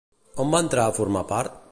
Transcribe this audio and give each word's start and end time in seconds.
On 0.43 0.53
va 0.55 0.61
entrar 0.65 0.87
a 0.89 0.95
formar 1.01 1.25
part? 1.33 1.61